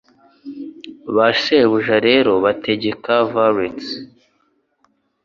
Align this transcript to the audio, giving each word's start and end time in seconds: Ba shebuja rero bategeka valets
Ba 1.15 1.27
shebuja 1.41 1.95
rero 2.07 2.31
bategeka 2.43 3.11
valets 3.33 3.87